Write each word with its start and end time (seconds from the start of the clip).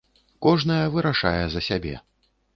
Кожная 0.45 0.87
вырашае 0.95 1.43
за 1.53 1.61
сябе. 1.69 1.95